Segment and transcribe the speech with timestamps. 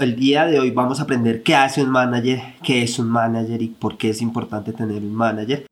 [0.00, 3.60] El día de hoy vamos a aprender qué hace un manager, qué es un manager
[3.60, 5.66] y por qué es importante tener un manager.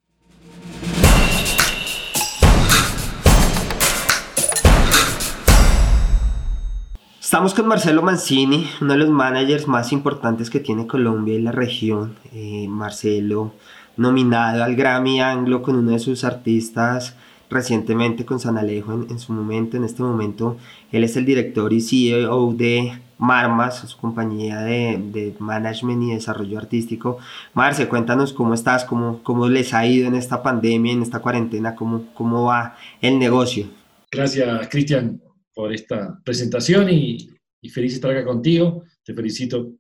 [7.21, 11.53] Estamos con Marcelo Mancini, uno de los managers más importantes que tiene Colombia y la
[11.53, 12.17] región.
[12.33, 13.53] Eh, Marcelo,
[13.97, 17.15] nominado al Grammy Anglo con uno de sus artistas
[17.49, 20.57] recientemente con San Alejo en, en, su momento, en este momento,
[20.91, 26.59] él es el director y CEO de Marmas, su compañía de, de, management y desarrollo
[26.59, 27.19] artístico.
[27.55, 31.75] Marce, cuéntanos cómo estás, cómo, cómo les ha ido en esta pandemia, en esta cuarentena,
[31.75, 33.71] cómo, cómo va el negocio.
[34.11, 35.21] Gracias, Cristian,
[35.55, 37.31] por esta presentación y,
[37.63, 38.85] y, feliz estar acá contigo.
[39.03, 39.73] Te felicito,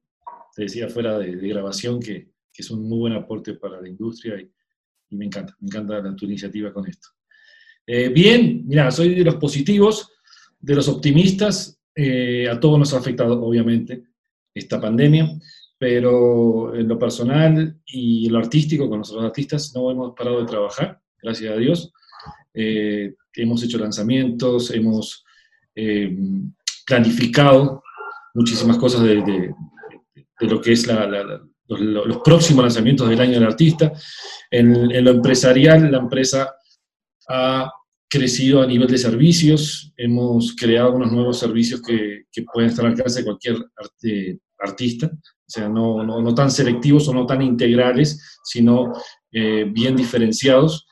[0.54, 3.88] te decía fuera de, de grabación, que, que, es un muy buen aporte para la
[3.88, 4.50] industria y,
[5.14, 7.08] me encanta, me encanta tu iniciativa con esto.
[7.86, 10.10] Eh, bien, mira, soy de los positivos,
[10.58, 14.04] de los optimistas eh, a todos nos ha afectado, obviamente,
[14.54, 15.30] esta pandemia,
[15.78, 21.00] pero en lo personal y lo artístico, con nosotros artistas, no hemos parado de trabajar,
[21.22, 21.92] gracias a Dios.
[22.52, 25.24] Eh, hemos hecho lanzamientos, hemos
[25.74, 26.14] eh,
[26.86, 27.82] planificado
[28.34, 29.54] muchísimas cosas de,
[30.40, 30.86] lo que es
[31.66, 33.90] los, próximos lanzamientos del año del artista.
[34.50, 36.54] En, en lo empresarial, la empresa
[37.28, 37.72] ha
[38.16, 42.92] crecido a nivel de servicios, hemos creado unos nuevos servicios que, que pueden estar al
[42.92, 47.42] alcance de cualquier arte, artista, o sea, no, no, no, tan selectivos o no tan
[47.42, 48.92] integrales, sino
[49.30, 50.86] eh, bien diferenciados.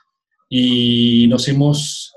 [0.49, 2.13] Y nos hemos,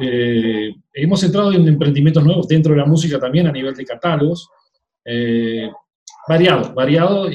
[0.00, 4.48] eh, hemos entrado en emprendimientos nuevos dentro de la música también a nivel de catálogos,
[5.04, 5.70] eh,
[6.28, 7.28] variado, variado,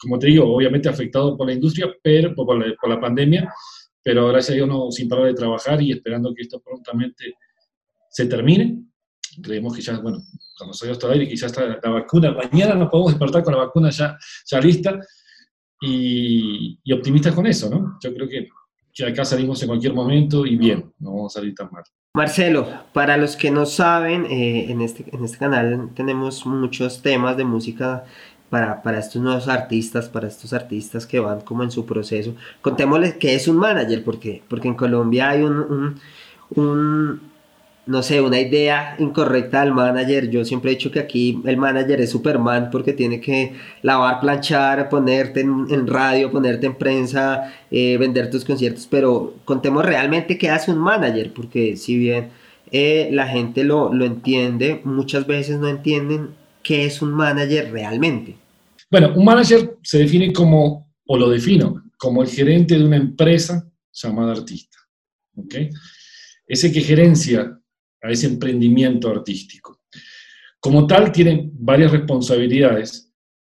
[0.00, 3.48] como te digo, obviamente afectado por la industria, pero por la, por la pandemia,
[4.04, 7.36] pero gracias a Dios no sin parar de trabajar y esperando que esto prontamente
[8.10, 8.84] se termine.
[9.42, 10.18] Creemos que ya, bueno,
[10.56, 13.90] cuando salió esto aire, quizás está la vacuna, mañana nos podemos despertar con la vacuna
[13.90, 14.16] ya,
[14.46, 15.00] ya lista
[15.80, 17.98] y, y optimistas con eso, ¿no?
[18.00, 18.48] Yo creo que,
[18.92, 21.82] que acá salimos en cualquier momento y bien, no vamos a salir tan mal.
[22.16, 27.36] Marcelo, para los que no saben, eh, en, este, en este canal tenemos muchos temas
[27.36, 28.04] de música
[28.54, 32.36] para, para, estos nuevos artistas, para estos artistas que van como en su proceso.
[32.62, 36.00] Contémosles qué es un manager, porque, porque en Colombia hay un,
[37.86, 40.30] no sé, una idea incorrecta del manager.
[40.30, 44.88] Yo siempre he dicho que aquí el manager es Superman porque tiene que lavar, planchar,
[44.88, 50.48] ponerte en, en radio, ponerte en prensa, eh, vender tus conciertos, pero contemos realmente qué
[50.48, 52.28] hace un manager, porque si bien
[52.70, 56.28] eh, la gente lo, lo entiende, muchas veces no entienden
[56.62, 58.43] qué es un manager realmente.
[58.94, 63.68] Bueno, un manager se define como, o lo defino, como el gerente de una empresa
[63.92, 64.78] llamada artista.
[65.34, 65.68] ¿okay?
[66.46, 67.60] Ese que gerencia
[68.00, 69.80] a ese emprendimiento artístico.
[70.60, 73.12] Como tal, tiene varias responsabilidades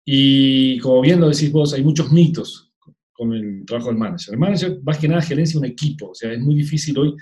[0.04, 2.72] y, como bien lo decís vos, hay muchos mitos
[3.12, 4.34] con el trabajo del manager.
[4.34, 7.12] El manager, más que nada, gerencia un equipo, o sea, es muy difícil hoy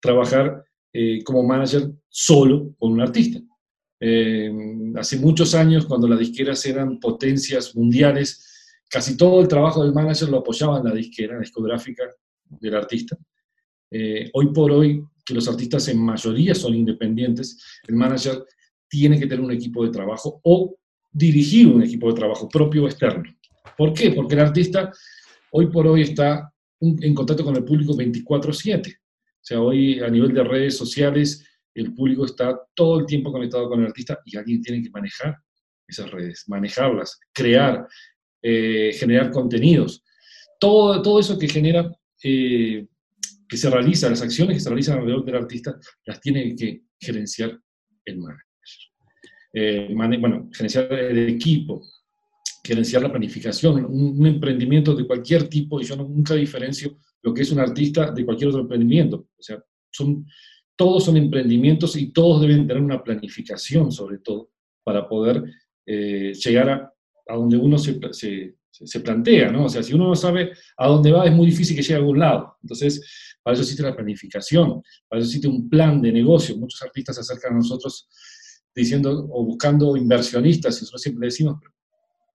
[0.00, 3.40] trabajar eh, como manager solo con un artista.
[4.00, 4.52] Eh,
[4.96, 10.28] hace muchos años, cuando las disqueras eran potencias mundiales, casi todo el trabajo del manager
[10.28, 12.04] lo apoyaba en la disquera, discográfica
[12.44, 13.16] del artista.
[13.90, 18.44] Eh, hoy por hoy, que los artistas en mayoría son independientes, el manager
[18.88, 20.76] tiene que tener un equipo de trabajo o
[21.10, 23.24] dirigir un equipo de trabajo propio o externo.
[23.76, 24.10] ¿Por qué?
[24.10, 24.92] Porque el artista
[25.50, 28.94] hoy por hoy está en contacto con el público 24/7.
[28.94, 31.44] O sea, hoy a nivel de redes sociales
[31.80, 35.36] el público está todo el tiempo conectado con el artista y alguien tiene que manejar
[35.86, 37.86] esas redes, manejarlas, crear,
[38.42, 40.04] eh, generar contenidos.
[40.60, 41.90] Todo, todo eso que genera,
[42.22, 42.86] eh,
[43.48, 47.58] que se realiza, las acciones que se realizan alrededor del artista, las tiene que gerenciar
[48.04, 48.44] el manager.
[49.54, 51.82] Eh, man bueno, gerenciar el equipo,
[52.62, 57.42] gerenciar la planificación, un, un, emprendimiento de cualquier tipo, y yo nunca diferencio lo que
[57.42, 59.28] es un artista de cualquier otro emprendimiento.
[59.36, 59.58] O sea,
[59.90, 60.26] son
[60.78, 64.52] todos son emprendimientos y todos deben tener una planificación, sobre todo,
[64.84, 65.42] para poder
[65.84, 67.98] eh, llegar a, donde uno se,
[69.02, 69.64] plantea, ¿no?
[69.64, 71.98] O sea, si uno no sabe a dónde va, es muy difícil que llegue a
[71.98, 72.58] algún lado.
[72.62, 73.04] Entonces,
[73.42, 76.56] para eso existe la planificación, para eso existe un plan de negocio.
[76.56, 78.08] Muchos artistas se acercan a nosotros
[78.72, 81.56] diciendo o buscando inversionistas, y nosotros siempre decimos,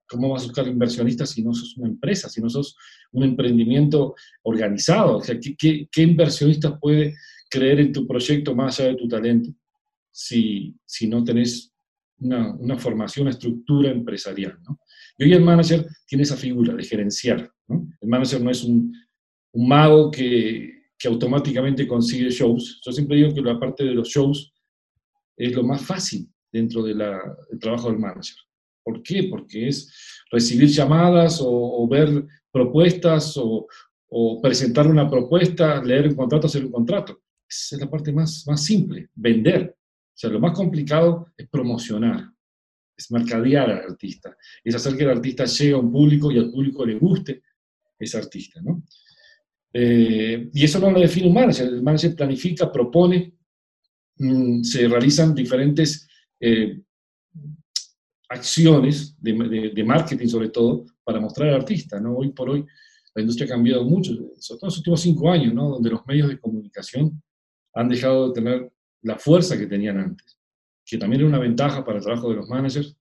[0.05, 2.75] ¿cómo vas a buscar inversionistas si no sos una empresa, si no sos
[3.13, 5.19] un emprendimiento organizado?
[5.19, 7.15] O sea, ¿qué, qué, qué inversionista puede
[7.53, 9.51] creer en tu proyecto más allá de tu talento
[10.11, 11.71] si, si no tenés
[12.19, 14.57] una, una, formación, una estructura empresarial.
[14.67, 14.79] ¿no?
[15.17, 17.51] Y hoy el manager tiene esa figura de gerenciar.
[17.67, 17.87] ¿no?
[18.01, 18.91] El manager no es un,
[19.53, 22.81] un mago que, que, automáticamente consigue shows.
[22.83, 24.51] Yo siempre digo que la parte de los shows
[25.37, 28.35] es lo más fácil dentro de del trabajo del manager.
[28.83, 29.27] ¿Por qué?
[29.29, 29.91] Porque es
[30.31, 33.67] recibir llamadas o, ver propuestas o,
[34.41, 37.22] presentar una propuesta, leer un contrato, hacer un contrato.
[37.71, 39.75] Es la parte más, más simple, vender.
[39.77, 42.31] O sea, lo más complicado es promocionar,
[42.95, 46.51] es mercadear al artista, es hacer que el artista llegue a un público y al
[46.51, 47.43] público le guste
[47.97, 48.83] ese artista, ¿no?
[49.73, 53.33] Eh, y eso no lo define un manager, el manager planifica, propone,
[54.17, 56.07] mm, se realizan diferentes
[56.39, 56.79] eh,
[58.29, 62.17] acciones de, marketing sobre todo para mostrar al artista, ¿no?
[62.17, 62.65] Hoy por hoy
[63.15, 65.69] la industria ha cambiado mucho, sobre todo en los últimos cinco años, ¿no?
[65.69, 67.21] Donde los medios de comunicación
[67.73, 68.71] han dejado de tener
[69.01, 70.37] la fuerza que tenían antes,
[70.85, 72.95] que también era una ventaja para el trabajo de los managers,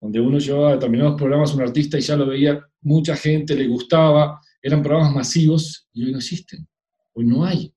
[0.00, 3.66] donde uno llevaba determinados programas a un artista y ya lo veía mucha gente, le
[3.66, 6.66] gustaba, eran programas masivos y hoy no existen.
[7.14, 7.72] Hoy no hay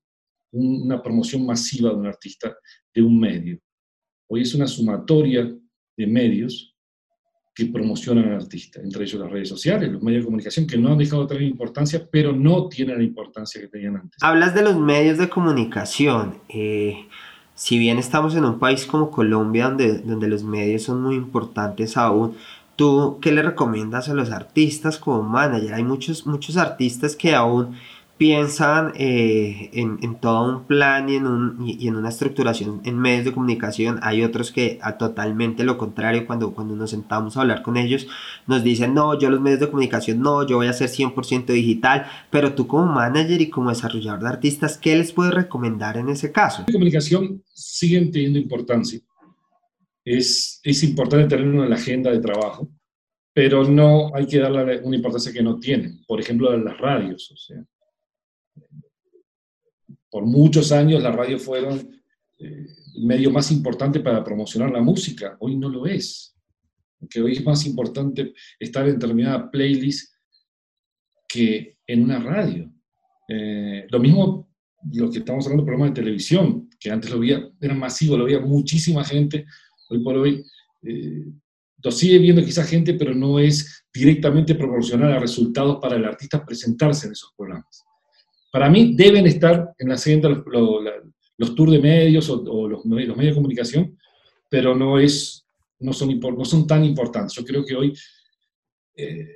[0.52, 2.54] una promoción masiva de un artista,
[2.94, 3.58] de un medio.
[4.28, 5.52] Hoy es una sumatoria
[5.96, 6.74] de medios
[7.66, 10.92] que promocionan al artista, entre ellos las redes sociales, los medios de comunicación, que no
[10.92, 14.22] han dejado de tener importancia, pero no tienen la importancia que tenían antes.
[14.22, 16.38] Hablas de los medios de comunicación.
[16.48, 17.06] Eh,
[17.54, 21.96] si bien estamos en un país como Colombia, donde, donde los medios son muy importantes
[21.96, 22.34] aún,
[22.76, 25.74] ¿tú qué le recomiendas a los artistas como manager?
[25.74, 27.76] Hay muchos, muchos artistas que aún
[28.20, 33.24] piensan eh, en, todo un plan y en, un, y, en una estructuración en medios
[33.24, 33.98] de comunicación.
[34.02, 38.08] Hay otros que a totalmente lo contrario, cuando, cuando nos sentamos a hablar con ellos,
[38.46, 42.08] nos dicen, no, yo los medios de comunicación no, yo voy a ser 100% digital,
[42.28, 46.30] pero tú como manager y como desarrollador de artistas, ¿qué les puedes recomendar en ese
[46.30, 46.64] caso?
[46.66, 49.00] La comunicación sigue teniendo importancia.
[50.04, 52.68] Es, es importante tenerlo en la agenda de trabajo,
[53.32, 56.04] pero no hay que darle una importancia que no tienen.
[56.06, 57.64] Por ejemplo, las radios, o sea,
[60.10, 61.78] por muchos años las radios fueron
[62.38, 62.66] eh,
[62.96, 65.36] el medio más importante para promocionar la música.
[65.40, 66.36] Hoy no lo es.
[66.98, 70.14] Porque hoy es más importante estar en determinada playlist
[71.28, 72.70] que en una radio.
[73.28, 74.50] Eh, lo mismo
[74.92, 78.24] lo que estamos hablando de programas de televisión, que antes lo veía, era masivo, lo
[78.24, 79.46] veía muchísima gente.
[79.88, 80.44] Hoy por hoy
[80.82, 81.26] eh,
[81.82, 86.44] lo sigue viendo quizá gente, pero no es directamente proporcional a resultados para el artista
[86.44, 87.84] presentarse en esos programas.
[88.50, 93.34] Para mí deben estar en la siguiente los, tours de medios o, los, medios de
[93.34, 93.96] comunicación,
[94.48, 95.46] pero no, es,
[95.78, 97.34] no, son, no son tan importantes.
[97.34, 97.94] Yo creo que hoy
[98.96, 99.28] eh,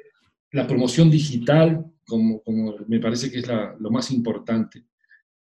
[0.50, 3.46] la promoción digital, como, como, me parece que es
[3.78, 4.84] lo más importante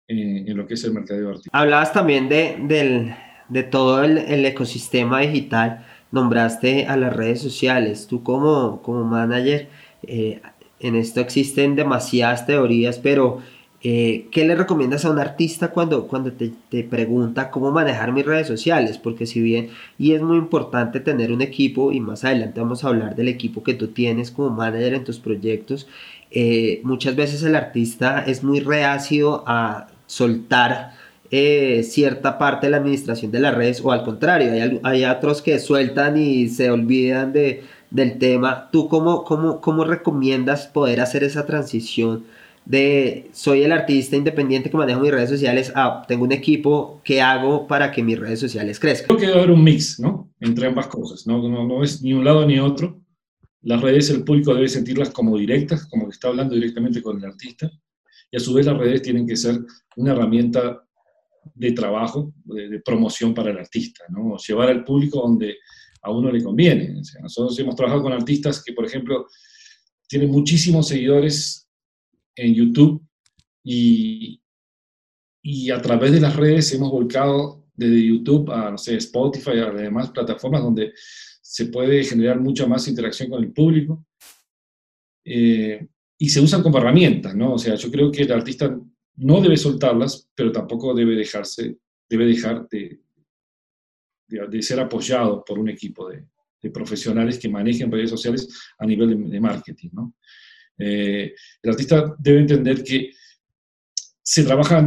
[0.07, 1.55] eh, en lo que es el mercado artístico.
[1.55, 3.13] Hablabas también de, del,
[3.49, 8.07] de todo el, el, ecosistema digital, nombraste a las redes sociales.
[8.07, 9.69] Tú como, como manager,
[10.03, 10.41] eh,
[10.79, 13.41] en esto existen demasiadas teorías, pero
[13.83, 18.25] eh, ¿Qué le recomiendas a un artista cuando, cuando te, te, pregunta cómo manejar mis
[18.25, 18.99] redes sociales?
[18.99, 22.89] Porque si bien, y es muy importante tener un equipo, y más adelante vamos a
[22.89, 25.87] hablar del equipo que tú tienes como manager en tus proyectos,
[26.29, 30.93] eh, muchas veces el artista es muy reacio a soltar
[31.31, 35.41] eh, cierta parte de la administración de las redes, o al contrario, hay, hay otros
[35.41, 38.69] que sueltan y se olvidan de, del tema.
[38.71, 42.25] ¿Tú cómo, cómo, cómo recomiendas poder hacer esa transición?
[42.65, 47.21] De soy el artista independiente que manejo mis redes sociales a tengo un equipo que
[47.21, 49.07] hago para que mis redes sociales crezcan.
[49.07, 50.31] Creo que debe haber un mix, ¿no?
[50.39, 51.47] Entre ambas cosas, ¿no?
[51.47, 53.01] No, es ni un lado ni otro.
[53.63, 57.25] Las redes, el público debe sentirlas como directas, como que está hablando directamente con el
[57.25, 57.71] artista,
[58.31, 59.59] y a su vez las redes tienen que ser
[59.97, 60.81] una herramienta
[61.53, 64.37] de trabajo, de, promoción para el artista, ¿no?
[64.37, 65.57] Llevar al público donde
[66.01, 67.01] a uno le conviene.
[67.21, 69.27] nosotros hemos trabajado con artistas que, por ejemplo,
[70.07, 71.67] tienen muchísimos seguidores
[72.35, 73.05] en YouTube
[73.63, 74.41] y,
[75.41, 79.71] y a través de las redes hemos volcado desde YouTube a, no sé, Spotify, a
[79.71, 80.93] las demás plataformas donde
[81.41, 84.05] se puede generar mucha más interacción con el público.
[85.25, 87.53] Eh, y se usan como herramientas, ¿no?
[87.53, 88.79] O sea, yo creo que el artista
[89.15, 93.01] no debe soltarlas, pero tampoco debe dejarse, debe dejar de,
[94.27, 96.25] de, ser apoyado por un equipo de,
[96.61, 98.47] de, profesionales que manejen redes sociales
[98.77, 100.15] a nivel de, de marketing, ¿no?
[100.77, 103.11] Eh, el artista debe entender que
[104.21, 104.77] se trabaja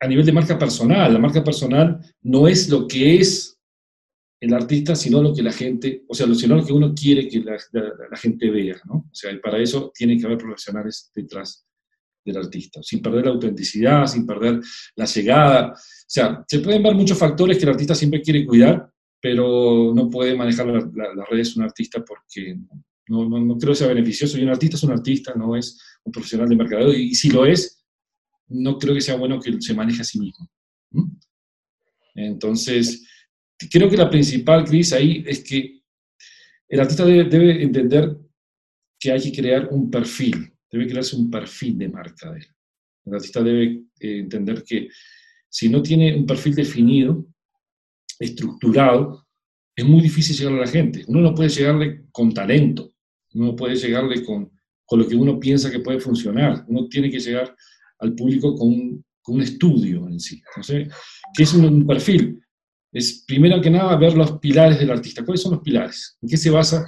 [0.00, 1.12] a nivel de marca personal.
[1.12, 3.58] La marca personal no es lo que es
[4.40, 7.40] el artista, sino lo que la gente, o sea, sino lo que uno quiere que
[7.40, 8.96] la, gente vea, ¿no?
[8.96, 11.66] O sea, y para eso tiene que haber profesionales detrás
[12.24, 14.60] del artista, sin perder la autenticidad, sin perder
[14.96, 15.72] la llegada.
[15.72, 15.76] O
[16.06, 20.36] sea, se pueden ver muchos factores que el artista siempre quiere cuidar, pero no puede
[20.36, 22.58] manejar las redes un artista porque
[23.08, 24.38] no, no, no, creo que sea beneficioso.
[24.38, 26.92] Y un artista es un artista, no es un profesional de mercadeo.
[26.92, 27.84] Y, si lo es,
[28.48, 30.48] no creo que sea bueno que se maneje a sí mismo.
[32.14, 33.06] Entonces,
[33.70, 35.82] creo que la principal crisis ahí es que
[36.68, 38.16] el artista debe, entender
[38.98, 42.46] que hay que crear un perfil, debe crearse un perfil de marca de.
[43.04, 44.88] El artista debe eh, entender que
[45.48, 47.26] si no tiene un perfil definido,
[48.18, 49.26] estructurado,
[49.76, 51.04] es muy difícil llegar a la gente.
[51.06, 52.93] Uno no puede llegarle con talento,
[53.34, 54.50] no puede llegarle con,
[54.86, 56.64] con lo que uno piensa que puede funcionar.
[56.68, 57.54] Uno tiene que llegar
[57.98, 60.42] al público con un, con un estudio en sí.
[60.54, 60.92] Entonces,
[61.34, 62.40] ¿qué es un, perfil?
[62.92, 65.24] Es primero que nada ver los pilares del artista.
[65.24, 66.16] ¿Cuáles son los pilares?
[66.20, 66.86] ¿En qué se basa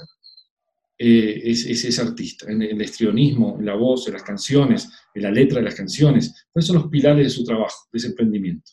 [0.99, 2.51] eh, ese, artista?
[2.51, 6.47] ¿En el estrionismo, en la voz, en las canciones, en la letra de las canciones?
[6.53, 8.71] ¿Cuáles son los pilares de su trabajo, de ese emprendimiento?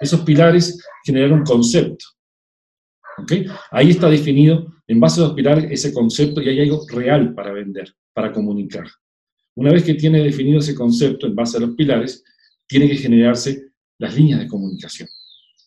[0.00, 2.04] Esos pilares generan un concepto.
[3.70, 7.52] Ahí está definido, en base a los pilares, ese concepto y hay algo real para
[7.52, 8.86] vender, para comunicar.
[9.54, 12.22] Una vez que tiene definido ese concepto en base a los pilares,
[12.66, 15.08] tiene que generarse las líneas de comunicación,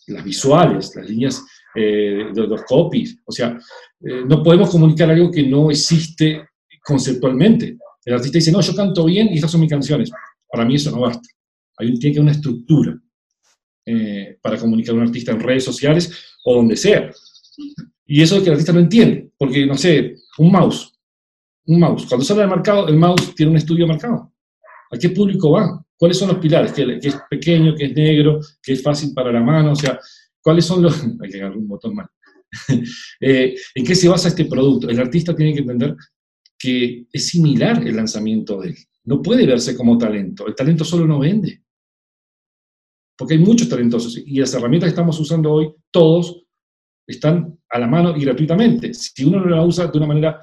[0.07, 1.43] las visuales, las líneas
[1.75, 3.17] eh, de los copies.
[3.25, 3.57] O sea,
[4.01, 6.49] eh, no podemos comunicar algo que no existe
[6.83, 7.77] conceptualmente.
[8.05, 10.11] El artista dice, no, yo canto bien y estas son mis canciones.
[10.51, 11.27] Para mí eso no basta.
[11.77, 12.99] Hay tiene que una estructura
[13.85, 16.11] eh, para comunicar a un artista en redes sociales
[16.43, 17.09] o donde sea.
[18.05, 20.91] Y eso es que el artista no entiende, porque, no sé, un mouse,
[21.65, 22.05] un mouse.
[22.07, 24.33] Cuando sale al mercado, el mouse tiene un estudio marcado.
[24.91, 25.85] ¿A qué público va?
[25.95, 26.71] ¿Cuáles son los pilares?
[26.71, 29.99] Que, es pequeño, que es negro, que es fácil para la mano, o sea,
[30.41, 31.03] ¿cuáles son los...
[31.21, 32.07] Hay que agarrar un botón más.
[33.21, 34.89] Eh, ¿En qué se basa este producto?
[34.89, 35.95] El artista tiene que entender
[36.57, 38.77] que es similar el lanzamiento de él.
[39.03, 40.47] No puede verse como talento.
[40.47, 41.61] El talento solo no vende.
[43.15, 46.43] Porque hay muchos talentosos y las herramientas que estamos usando hoy, todos
[47.09, 48.93] están a la mano y gratuitamente.
[48.93, 50.41] Si uno no la usa de una manera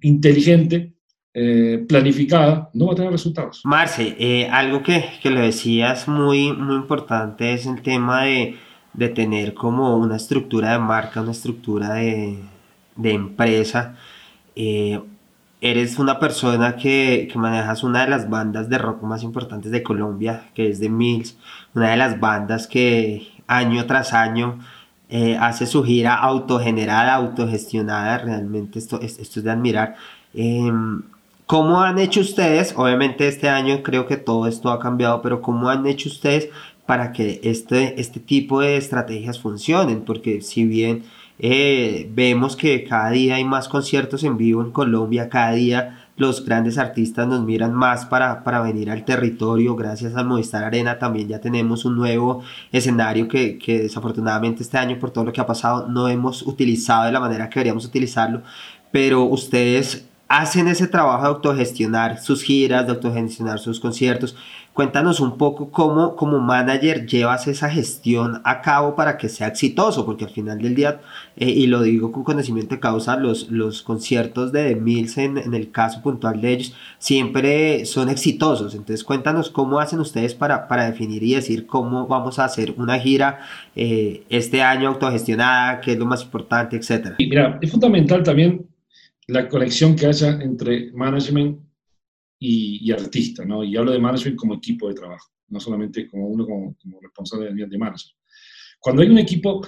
[0.00, 0.94] inteligente,
[1.34, 3.62] eh, planificada, no va a tener resultados.
[3.64, 8.56] Marce, eh, algo que, que le decías muy, muy importante es el tema de,
[8.92, 12.38] de, tener como una estructura de marca, una estructura de,
[12.96, 13.96] de empresa.
[14.56, 15.00] Eh,
[15.62, 19.82] eres una persona que, que, manejas una de las bandas de rock más importantes de
[19.82, 21.38] Colombia, que es The Mills,
[21.74, 24.58] una de las bandas que año tras año
[25.38, 29.96] hace su gira autogenerada, autogestionada, realmente esto, esto es de admirar.
[30.34, 31.02] Em,
[31.46, 32.72] ¿Cómo han hecho ustedes?
[32.76, 36.48] Obviamente este año creo que todo esto ha cambiado, pero ¿cómo han hecho ustedes
[36.86, 40.00] para que este, este tipo de estrategias funcionen?
[40.02, 41.04] Porque si bien
[41.38, 46.44] eh, vemos que cada día hay más conciertos en vivo en Colombia, cada día los
[46.44, 49.74] grandes artistas nos miran más para, para venir al territorio.
[49.74, 54.98] Gracias al Movistar Arena también ya tenemos un nuevo escenario que, que desafortunadamente este año
[54.98, 58.42] por todo lo que ha pasado no hemos utilizado de la manera que deberíamos utilizarlo.
[58.90, 64.34] Pero ustedes hacen ese trabajo de autogestionar sus giras, de autogestionar sus conciertos.
[64.72, 70.06] Cuéntanos un poco cómo como manager llevas esa gestión a cabo para que sea exitoso,
[70.06, 71.02] porque al final del día,
[71.36, 75.36] eh, y lo digo con conocimiento de causa, los, los conciertos de The Mills en,
[75.52, 78.74] el caso puntual de ellos siempre son exitosos.
[78.74, 82.98] Entonces cuéntanos cómo hacen ustedes para, para definir y decir cómo vamos a hacer una
[82.98, 83.40] gira
[83.76, 87.16] eh, este año autogestionada, qué es lo más importante, etcétera.
[87.18, 88.71] mira, es fundamental también
[89.28, 91.60] la conexión que haya entre management
[92.38, 93.62] y, artista, ¿no?
[93.62, 97.66] Y hablo de management como equipo de trabajo, no solamente como uno como, responsable de,
[97.66, 98.18] de management.
[98.80, 99.64] Cuando hay un equipo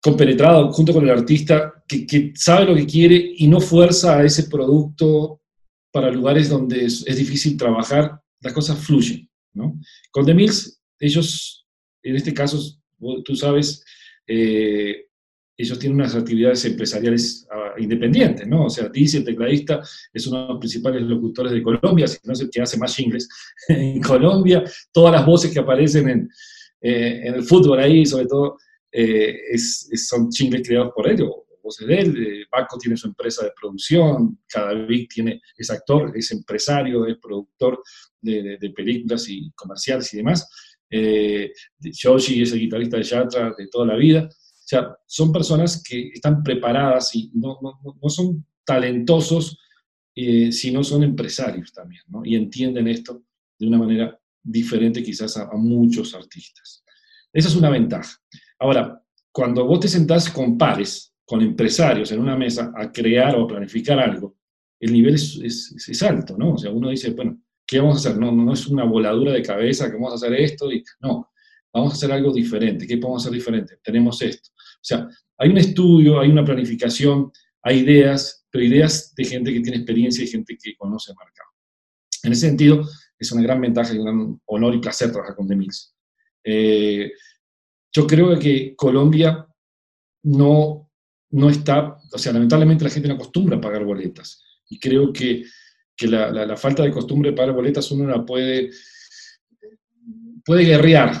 [0.00, 4.44] compenetrado junto con el artista que, sabe lo que quiere y no fuerza a ese
[4.44, 5.42] producto
[5.92, 9.80] para lugares donde es, difícil trabajar, las cosas fluyen, ¿no?
[10.10, 11.66] Con The Mills, ellos,
[12.02, 12.58] en este caso,
[13.24, 13.84] tú sabes,
[14.26, 15.07] eh,
[15.58, 18.66] ellos tienen unas actividades empresariales ah, independientes, ¿no?
[18.66, 22.32] O sea, Dizzy, el tecladista, es uno de los principales locutores de Colombia, si no
[22.32, 23.28] es el que hace más jingles
[23.68, 24.62] en Colombia.
[24.92, 26.30] Todas las voces que aparecen en,
[26.80, 28.56] eh, en el fútbol ahí, sobre todo,
[28.92, 32.26] eh, es, son jingles creados por él, o voces de él.
[32.26, 37.82] Eh, Paco tiene su empresa de producción, Cadavic tiene, es actor, es empresario, es productor
[38.20, 40.48] de, de, películas y comerciales y demás.
[40.90, 44.28] Eh, Yoshi es el guitarrista de Yatra de toda la vida.
[44.68, 49.58] Sea, son personas que están preparadas y no, no, no son talentosos,
[50.14, 52.20] eh, sino son empresarios también, ¿no?
[52.22, 53.22] Y entienden esto
[53.58, 56.84] de una manera diferente quizás a, muchos artistas.
[57.32, 58.14] Esa es una ventaja.
[58.58, 63.46] Ahora, cuando vos te sentás con pares, con empresarios en una mesa a crear o
[63.46, 64.36] planificar algo,
[64.80, 66.52] el nivel es, es, es, alto, ¿no?
[66.52, 68.20] O sea, uno dice, bueno, ¿qué vamos a hacer?
[68.20, 71.27] No, no, no es una voladura de cabeza que vamos a hacer esto y no,
[71.72, 72.86] vamos a hacer algo diferente.
[72.86, 73.78] ¿Qué podemos hacer diferente?
[73.82, 74.50] Tenemos esto.
[74.52, 75.08] O sea,
[75.38, 77.30] hay un estudio, hay una planificación,
[77.62, 81.50] hay ideas, pero ideas de gente que tiene experiencia y gente que conoce el mercado.
[82.22, 82.84] En ese sentido,
[83.18, 85.94] es una gran ventaja un gran honor y placer trabajar con Demils.
[86.44, 87.12] Eh,
[87.92, 89.46] yo creo que Colombia
[90.24, 90.90] no,
[91.30, 94.44] no está, o sea, lamentablemente la gente no acostumbra a pagar boletas.
[94.68, 95.44] Y creo que,
[96.02, 98.70] la, falta de costumbre de pagar boletas uno la puede,
[100.44, 101.12] puede guerrear,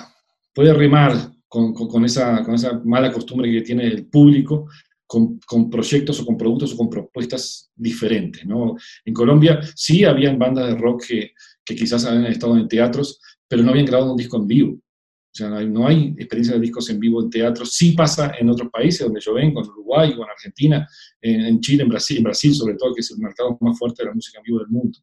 [0.58, 1.14] puede remar
[1.46, 4.68] con, esa, con esa mala costumbre que tiene el público
[5.06, 5.38] con,
[5.70, 8.44] proyectos o con productos o con propuestas diferentes.
[8.44, 8.74] ¿no?
[9.04, 11.30] En Colombia sí habían bandas de rock que,
[11.64, 14.72] que, quizás habían estado en teatros, pero no habían grabado un disco en vivo.
[14.72, 17.64] O sea, no hay, experiencia de discos en vivo en teatro.
[17.64, 20.88] Sí pasa en otros países donde yo vengo, en Uruguay o en Argentina,
[21.22, 24.08] en, Chile, en Brasil, en Brasil sobre todo, que es el mercado más fuerte de
[24.08, 24.98] la música en vivo del mundo.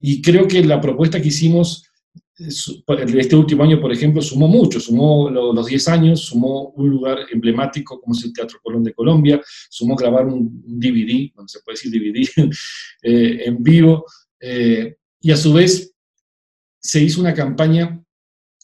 [0.00, 1.84] Y creo que la propuesta que hicimos
[2.36, 8.00] este último año, por ejemplo, sumó mucho, sumó los 10 años, sumó un lugar emblemático
[8.00, 11.92] como es el Teatro Colón de Colombia, sumó grabar un, DVD, donde se puede decir
[11.92, 12.50] DVD,
[13.02, 14.04] eh, en vivo,
[14.40, 15.94] eh, y a su vez
[16.80, 18.00] se hizo una campaña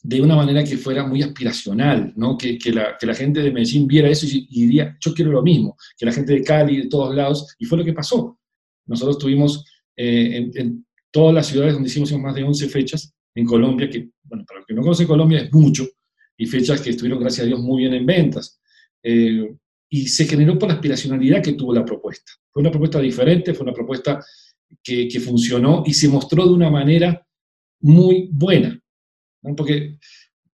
[0.03, 2.37] de una manera que fuera muy aspiracional, ¿no?
[2.37, 6.11] que, la, gente de Medellín viera eso y, diría, yo quiero lo mismo, que la
[6.11, 8.37] gente de Cali, de todos lados, y fue lo que pasó.
[8.85, 9.63] Nosotros tuvimos
[9.95, 14.09] eh, en, en, todas las ciudades donde hicimos más de 11 fechas, en Colombia, que,
[14.23, 15.87] bueno, para los que no conocen Colombia es mucho,
[16.37, 18.59] y fechas que estuvieron, gracias a Dios, muy bien en ventas.
[19.03, 19.55] Eh,
[19.89, 22.31] y se generó por la aspiracionalidad que tuvo la propuesta.
[22.49, 24.23] Fue una propuesta diferente, fue una propuesta
[24.81, 27.25] que, funcionó y se mostró de una manera
[27.81, 28.79] muy buena.
[29.55, 29.97] Porque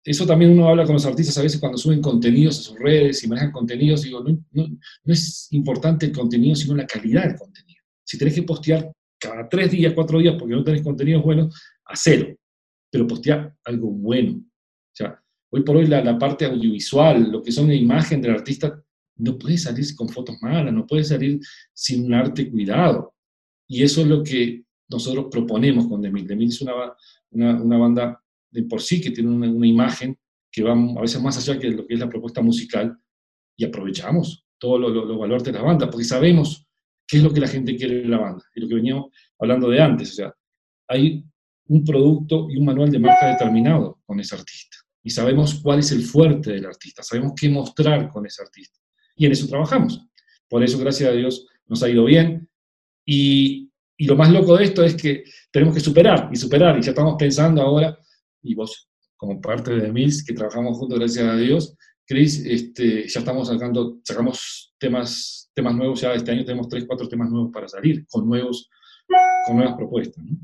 [0.03, 3.23] eso también uno habla con los artistas a veces cuando suben contenidos a sus redes
[3.23, 4.73] y manejan contenidos, digo, no
[5.05, 7.81] es importante el contenido, sino la calidad del contenido.
[8.03, 12.35] Si tenés que postear cada tres días, cuatro días, porque no tenés contenidos buenos, hacelo
[12.89, 14.37] pero postea algo bueno.
[14.37, 18.81] O sea, hoy por hoy la, parte audiovisual, lo que son la imagen del artista,
[19.17, 21.39] no puede salir con fotos malas, no puede salir
[21.73, 23.15] sin un arte cuidado.
[23.67, 26.27] Y eso es lo que nosotros proponemos con Demil.
[26.27, 26.73] Demil es una,
[27.31, 30.17] una, banda de por sí que tiene una, imagen
[30.51, 32.97] que va a veces más allá que lo que es la propuesta musical
[33.57, 36.65] y aprovechamos todos los lo, valores de la banda, porque sabemos
[37.05, 39.69] qué es lo que la gente quiere de la banda, y lo que veníamos hablando
[39.69, 40.33] de antes, o sea,
[40.87, 41.23] hay
[41.69, 44.77] un producto y un manual de marca determinado con ese artista.
[45.03, 48.79] Y sabemos cuál es el fuerte del artista, sabemos qué mostrar con ese artista.
[49.15, 50.05] Y en eso trabajamos.
[50.49, 52.49] Por eso, gracias a Dios, nos ha ido bien.
[53.05, 56.77] Y, y lo más loco de esto es que tenemos que superar y superar.
[56.77, 57.97] Y ya estamos pensando ahora,
[58.43, 61.75] y vos como parte de Mills, que trabajamos juntos, gracias a Dios,
[62.05, 67.09] Chris, este, ya estamos sacando, sacamos temas, temas nuevos, ya este año tenemos tres, cuatro
[67.09, 68.69] temas nuevos para salir, con, nuevos,
[69.45, 70.23] con nuevas propuestas.
[70.23, 70.37] ¿no?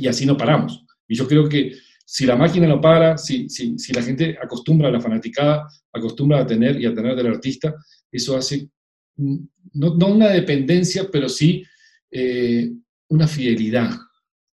[0.00, 0.84] Y así no paramos.
[1.06, 4.88] Y yo creo que si la máquina no para, si, si, si, la gente acostumbra
[4.88, 7.74] a la fanaticada, acostumbra a tener y a tener del artista,
[8.10, 8.68] eso hace
[9.16, 11.62] no, no una dependencia, pero sí
[12.10, 12.68] eh,
[13.10, 13.90] una fidelidad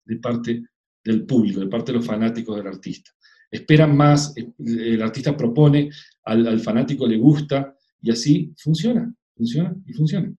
[0.06, 0.64] de parte
[1.04, 3.12] del público, de parte de los fanáticos del artista.
[3.50, 5.90] Esperan más, eh, el artista propone,
[6.24, 10.34] al, fanático le gusta, y así funciona, funciona y funciona.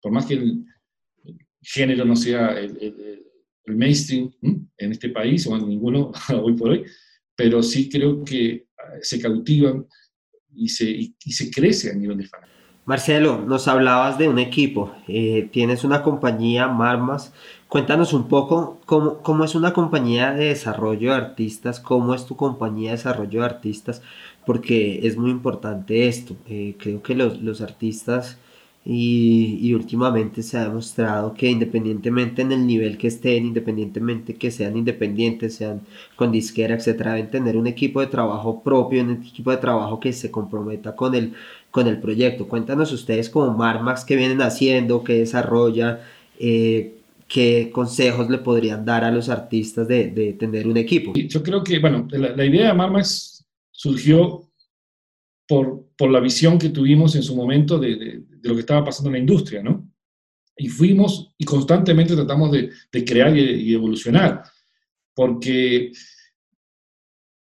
[0.00, 0.64] Por más que el,
[1.60, 2.76] género no sea el
[3.66, 6.84] mainstream en este país, o en ninguno hoy por hoy,
[7.36, 9.86] pero sí creo que ah, se cautivan
[10.54, 11.92] y se, y, se crece.
[12.84, 17.32] Marcelo, nos hablabas de un equipo, eh, tienes una compañía, Marmas,
[17.66, 22.36] cuéntanos un poco cómo, cómo, es una compañía de desarrollo de artistas, cómo es tu
[22.36, 24.02] compañía de desarrollo de artistas,
[24.44, 28.38] porque es muy importante esto, eh, creo que los, los artistas
[28.86, 34.76] y, últimamente se ha demostrado que independientemente en el nivel que estén, independientemente que sean
[34.76, 35.80] independientes, sean
[36.16, 40.12] con disquera, etcétera, deben tener un equipo de trabajo propio, un equipo de trabajo que
[40.12, 41.32] se comprometa con el,
[41.70, 42.46] con el proyecto.
[42.46, 46.00] Cuéntanos ustedes como Marmax qué vienen haciendo, qué desarrolla,
[46.38, 46.94] eh,
[47.26, 51.14] qué consejos le podrían dar a los artistas de, de tener un equipo.
[51.14, 54.44] Yo creo que, bueno, la, la idea de Marmax surgió
[55.46, 59.08] por, por, la visión que tuvimos en su momento de, de, lo que estaba pasando
[59.10, 59.90] en la industria, ¿no?
[60.56, 64.42] Y fuimos y constantemente tratamos de, de crear y, y, evolucionar,
[65.14, 65.92] porque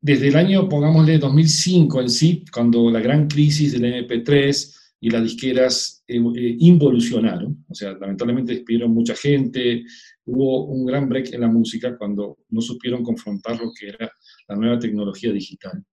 [0.01, 5.23] desde el año, pongámosle 2005 en sí, cuando la gran crisis del MP3 y las
[5.23, 9.83] disqueras eh, eh, involucionaron, o sea, lamentablemente despidieron mucha gente,
[10.25, 14.11] hubo un gran break en la música cuando no supieron confrontar lo que era
[14.47, 15.83] la nueva tecnología digital.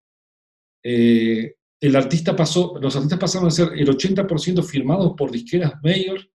[0.83, 6.27] Eh, el artista pasó, los artistas pasaron a ser el 80% firmados por disqueras mayor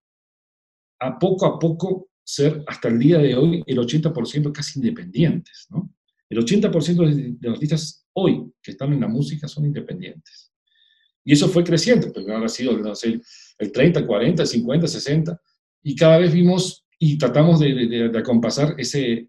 [1.01, 5.93] a poco a poco ser hasta el día de hoy el 80% casi independientes, ¿no?
[6.29, 10.53] El 80% de los artistas hoy que están en la música son independientes.
[11.25, 13.21] Y eso fue creciendo, porque ahora ha sido no sé,
[13.59, 15.41] el 30, 40, 50, 60,
[15.83, 19.29] y cada vez vimos y tratamos de, de, de acompasar ese,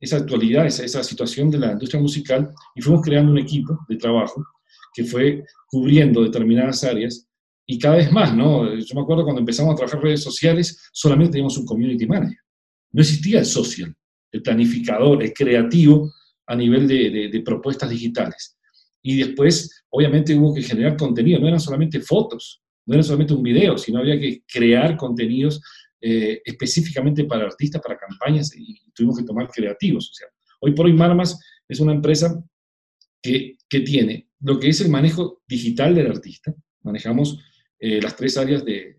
[0.00, 3.96] esa actualidad, esa, esa situación de la industria musical, y fuimos creando un equipo de
[3.96, 4.44] trabajo
[4.92, 7.26] que fue cubriendo determinadas áreas
[7.66, 8.74] y cada vez más, ¿no?
[8.74, 12.38] Yo me acuerdo cuando empezamos a trabajar redes sociales, solamente teníamos un community manager.
[12.92, 13.94] No existía el social,
[14.32, 16.12] el planificador, el creativo
[16.48, 18.58] a nivel de, propuestas digitales.
[19.02, 23.42] Y después, obviamente, hubo que generar contenido, no eran solamente fotos, no era solamente un
[23.44, 25.62] video, sino había que crear contenidos
[26.00, 30.10] eh, específicamente para artistas, para campañas, y tuvimos que tomar creativos.
[30.10, 30.26] O sea,
[30.60, 32.42] hoy por hoy Marmas es una empresa
[33.22, 36.54] que, que tiene lo que es el manejo digital del artista.
[36.82, 37.38] Manejamos
[37.78, 38.98] eh, las tres áreas de,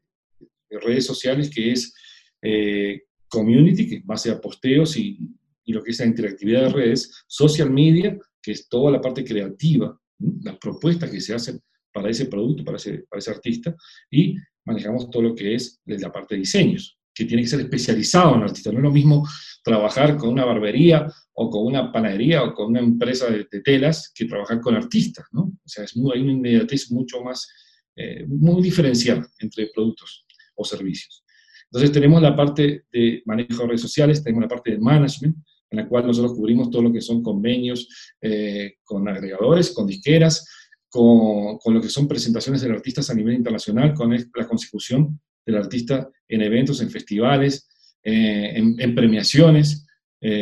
[0.70, 1.94] redes sociales, que es
[2.42, 5.20] eh, community, que es base a posteos y,
[5.66, 9.26] y, lo que es la interactividad de redes, social media, que es toda la parte
[9.26, 10.00] creativa,
[10.44, 11.60] las propuestas que se hacen
[11.92, 13.76] para ese producto, para ese, para ese artista,
[14.10, 18.36] y manejamos todo lo que es la parte de diseños, que tiene que ser especializado
[18.36, 18.72] en artista.
[18.72, 19.28] No es lo mismo
[19.64, 24.26] trabajar con una barbería o con una panadería o con una empresa de, telas que
[24.26, 25.42] trabajar con artistas, ¿no?
[25.42, 27.48] O sea, es muy, hay una inmediatez mucho más
[27.96, 31.24] eh, muy diferencial entre productos o servicios.
[31.66, 35.38] Entonces tenemos la parte de manejo de redes sociales, tenemos la parte de management,
[35.70, 37.88] en la cual nosotros cubrimos todo lo que son convenios
[38.22, 40.46] eh, con agregadores, con disqueras,
[40.90, 45.58] con, con, lo que son presentaciones de artistas a nivel internacional, con la consecución del
[45.58, 47.68] artista en eventos, en festivales,
[48.04, 49.86] eh, en, premiaciones.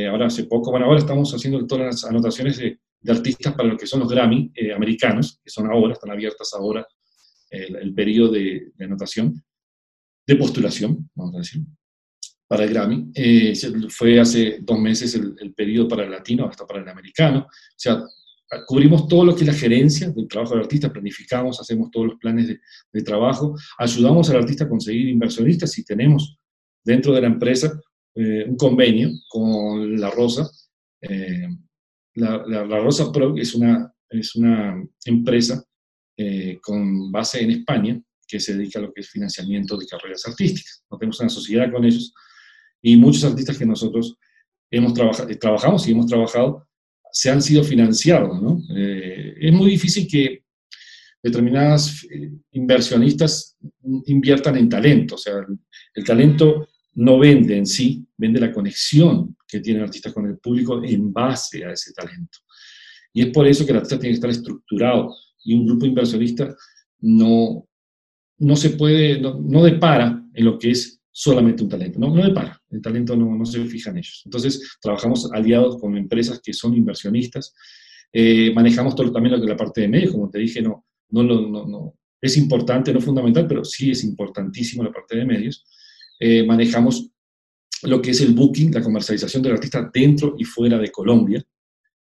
[0.09, 3.77] ahora hace poco, bueno, ahora estamos haciendo todas las anotaciones de, de artistas para lo
[3.77, 6.85] que son los Grammy americanos, que son ahora, están abiertas ahora
[7.49, 9.43] el, periodo de, anotación,
[10.25, 11.61] de postulación, vamos a decir,
[12.47, 13.11] para el Grammy.
[13.13, 13.53] Eh,
[13.89, 17.47] fue hace dos meses el, periodo para el latino, hasta para el americano.
[17.49, 18.03] O sea,
[18.65, 22.19] cubrimos todo lo que es la gerencia del trabajo del artista, planificamos, hacemos todos los
[22.19, 22.47] planes
[22.91, 26.37] de, trabajo, ayudamos al artista a conseguir inversionistas si tenemos
[26.83, 27.79] dentro de la empresa
[28.15, 30.49] eh, un convenio con La Rosa.
[31.01, 31.47] Eh,
[32.15, 35.63] la, la, Rosa Pro es una, es una empresa
[36.17, 40.27] eh, con base en España, que se dedica a lo que es financiamiento de carreras
[40.27, 40.83] artísticas.
[40.99, 42.13] Tenemos una sociedad con ellos
[42.81, 44.17] y muchos artistas que nosotros
[44.71, 46.68] hemos trabajado, trabajamos y hemos trabajado
[47.11, 48.41] se han sido financiados.
[48.41, 48.61] ¿no?
[48.75, 50.43] Eh, es muy difícil que
[51.21, 53.57] determinadas eh, inversionistas
[54.05, 55.15] inviertan en talento.
[55.15, 55.33] O sea,
[55.93, 60.37] el, talento no vende en sí, vende la conexión que tiene el artista con el
[60.37, 62.39] público en base a ese talento.
[63.13, 66.55] Y es por eso que el artista tiene que estar estructurado y un grupo inversionista
[66.99, 67.67] no,
[68.37, 72.61] no se puede, no, depara en lo que es solamente un talento, no, no depara,
[72.69, 74.21] el talento no, no se fija en ellos.
[74.25, 77.53] Entonces, trabajamos aliados con empresas que son inversionistas,
[78.11, 81.23] eh, manejamos todo, también lo que la parte de medios, como te dije, no, no,
[81.23, 85.65] no, no, es importante, no fundamental, pero sí es importantísimo la parte de medios.
[86.19, 87.09] Eh, manejamos
[87.83, 91.43] lo que es el booking, la comercialización del artista dentro y fuera de Colombia.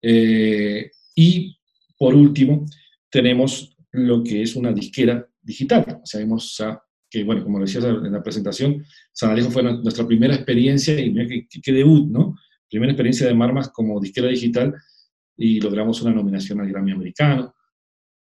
[0.02, 1.58] Eh, y
[1.98, 2.66] por último,
[3.10, 6.02] tenemos lo que es una disquera digital.
[6.04, 6.60] Sabemos
[7.10, 11.28] que, bueno, como decías en la presentación, San Alejo fue nuestra primera experiencia y mira
[11.28, 12.38] qué, debut, ¿no?
[12.70, 14.74] Primera experiencia de Marmas como disquera digital
[15.38, 17.56] y logramos una nominación al Grammy americano.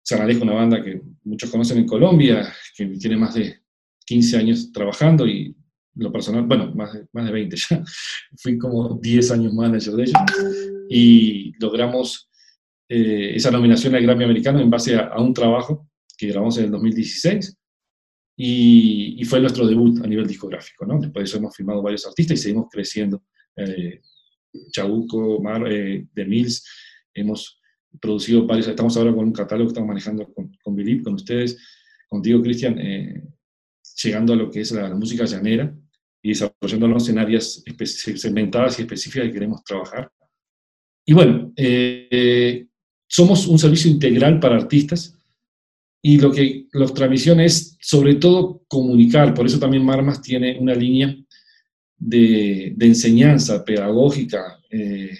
[0.01, 3.61] San Alejo, una banda que muchos conocen en Colombia, que tiene más de
[4.05, 5.55] 15 años trabajando y
[5.95, 7.83] lo personal, bueno, más de, más de 20 ya,
[8.37, 10.13] fui como 10 años manager de ellos
[10.89, 12.29] y logramos
[12.89, 16.71] eh, esa nominación al Grammy americano en base a, un trabajo que grabamos en el
[16.71, 17.57] 2016
[18.35, 20.85] y, fue nuestro debut a nivel discográfico.
[20.85, 20.99] ¿no?
[20.99, 23.23] Después de eso hemos firmado varios artistas y seguimos creciendo.
[23.55, 24.01] Eh,
[24.71, 26.65] Chabuco, Mar, eh, The Mills,
[27.13, 27.59] hemos
[27.99, 31.57] producido varios, estamos ahora con un catálogo que estamos manejando con, con con ustedes,
[32.07, 33.23] contigo, Cristian, eh,
[34.03, 35.75] llegando a lo que es la, música llanera
[36.21, 40.11] y desarrollándonos en áreas segmentadas y específicas que queremos trabajar.
[41.05, 42.67] Y bueno, eh,
[43.07, 45.17] somos un servicio integral para artistas
[46.05, 50.75] y lo que nuestra misión es sobre todo comunicar, por eso también Marmas tiene una
[50.75, 51.15] línea
[51.97, 54.59] de, enseñanza pedagógica.
[54.69, 55.17] Eh,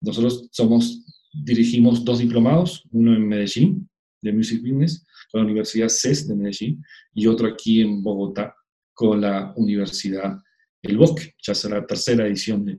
[0.00, 3.90] nosotros somos, dirigimos dos diplomados, uno en Medellín,
[4.22, 8.54] de Music Business, con la Universidad CES de Medellín, y otro aquí en Bogotá,
[8.92, 10.38] con la Universidad
[10.80, 12.78] El Bosque, ya será la tercera edición de,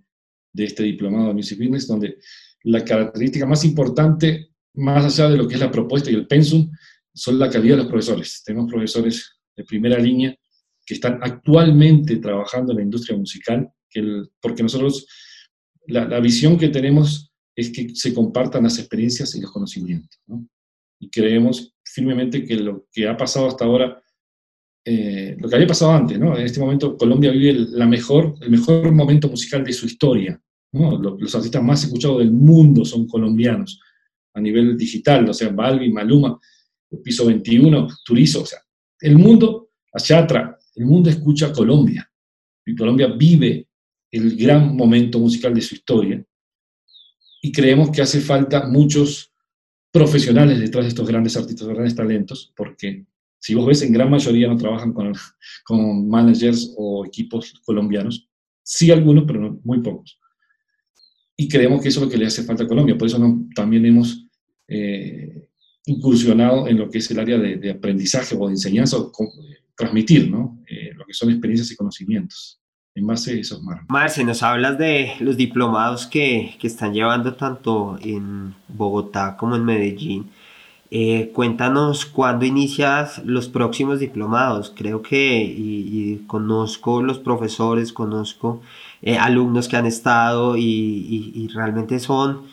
[0.54, 2.18] de este diplomado de Music Business, donde
[2.64, 6.72] la característica más importante, más allá de lo que es la propuesta y el pensum,
[7.16, 8.44] son la calidad de los profesores.
[8.46, 10.36] Tenemos profesores de primera línea
[10.86, 13.68] que están actualmente trabajando en la industria musical,
[14.42, 15.08] porque nosotros,
[15.88, 20.20] la, visión que tenemos es que se compartan las experiencias y los conocimientos.
[21.00, 24.02] Y creemos firmemente que lo que ha pasado hasta ahora,
[24.84, 26.38] eh, lo que había pasado antes, ¿no?
[26.38, 30.40] en este momento Colombia vive la mejor, el mejor momento musical de su historia.
[30.74, 33.80] Los, artistas más escuchados del mundo son colombianos
[34.34, 36.38] a nivel digital, o sea, Balbi, Maluma,
[37.04, 38.60] Piso 21, Turizo, o sea,
[39.00, 42.10] el mundo, allá atrás, el mundo escucha a Colombia.
[42.66, 43.68] Y Colombia vive
[44.12, 46.24] el gran momento musical de su historia.
[47.42, 49.32] Y creemos que hace falta muchos
[49.92, 53.06] profesionales detrás de estos grandes artistas, grandes talentos, porque
[53.40, 55.14] si vos ves, en gran mayoría no trabajan con,
[55.64, 58.28] con managers o equipos colombianos.
[58.64, 60.20] Sí algunos, pero muy pocos.
[61.38, 62.98] Y creemos que eso es lo que le hace falta a Colombia.
[62.98, 63.20] Por eso
[63.54, 64.26] también hemos
[64.68, 65.50] eh,
[65.86, 69.12] incursionado en lo que es el área de, aprendizaje o de enseñanza, o
[69.76, 70.60] transmitir ¿no?
[70.68, 72.60] Eh, lo que son experiencias y conocimientos
[72.96, 73.86] en base a esos marcos.
[73.90, 79.66] Marce, nos hablas de los diplomados que, que, están llevando tanto en Bogotá como en
[79.66, 80.30] Medellín.
[80.92, 84.72] Eh, cuéntanos cuándo inicias los próximos diplomados.
[84.74, 88.62] Creo que y, conozco los profesores, conozco
[89.02, 92.44] eh, alumnos que han estado y, y, realmente son,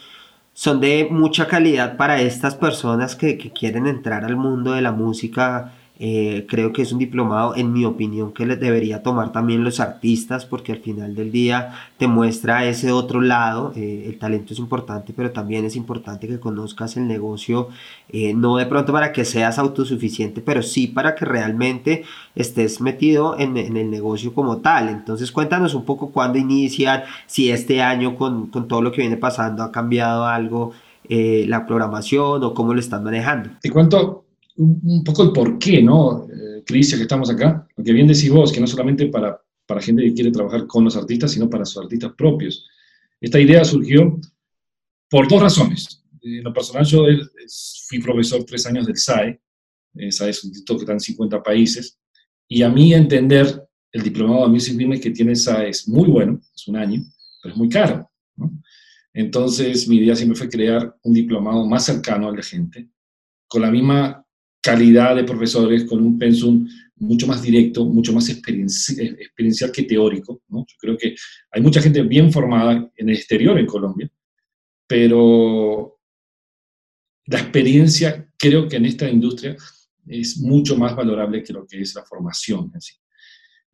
[0.53, 4.93] son de mucha calidad para estas personas que, que quieren entrar al mundo de la
[4.93, 5.73] música
[6.05, 9.79] eh, creo que es un diplomado, en mi opinión, que les debería tomar también los
[9.79, 13.73] artistas, porque al final del día te muestra ese otro lado.
[13.77, 17.69] Eh, el talento es importante, pero también es importante que conozcas el negocio,
[18.09, 22.03] eh, no de pronto para que seas autosuficiente, pero sí para que realmente
[22.35, 24.89] estés metido en, el negocio como tal.
[24.89, 29.19] Entonces, cuéntanos un poco cuándo inician, si este año con, con todo lo que viene
[29.19, 30.73] pasando ha cambiado algo.
[31.09, 33.51] la programación o cómo lo están manejando.
[33.61, 34.25] Te cuento
[34.57, 36.27] un, poco el por qué, ¿no?
[36.29, 40.15] Eh, que estamos acá, porque bien decís vos, que no solamente para, para gente que
[40.15, 42.67] quiere trabajar con los artistas, sino para sus artistas propios.
[43.21, 44.19] Esta idea surgió
[45.09, 46.03] por dos razones.
[46.23, 47.05] En lo personal, yo
[47.89, 49.41] fui profesor tres años del SAE,
[49.95, 51.99] eh, SAE es un instituto que está en 50 países,
[52.49, 56.41] y a mí entender el diplomado de Music Business que tiene SAE es muy bueno,
[56.55, 57.03] es un año,
[57.43, 58.11] pero es muy caro.
[59.13, 62.89] Entonces, mi idea siempre fue crear un diplomado más cercano a la gente,
[63.47, 64.22] con la misma
[64.63, 70.43] calidad de profesores, con un pensum mucho más directo, mucho más experiencial que teórico.
[70.49, 70.61] ¿no?
[70.61, 71.15] Yo creo que
[71.51, 74.11] hay mucha gente bien formada en el exterior en Colombia,
[74.87, 75.99] pero
[77.27, 79.57] la experiencia creo que en esta industria
[80.07, 82.95] es mucho más valorable que lo que es la formación en sí.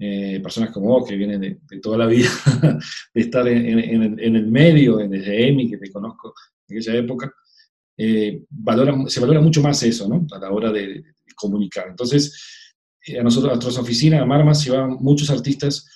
[0.00, 2.30] Eh, personas como vos, que vienen de, toda la vida,
[3.14, 6.34] de estar en, el medio, desde EMI, que te conozco
[6.68, 7.34] en aquella época,
[7.98, 8.44] eh,
[9.08, 10.24] se valora mucho más eso, ¿no?
[10.34, 11.02] A la hora de,
[11.34, 11.86] comunicar.
[11.88, 12.66] Entonces,
[13.06, 15.86] eh, a nosotros, a nuestras oficinas, a Marmas, llevaban muchos artistas